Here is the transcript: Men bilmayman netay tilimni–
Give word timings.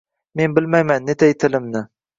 Men 0.41 0.55
bilmayman 0.57 1.07
netay 1.11 1.37
tilimni– 1.45 1.87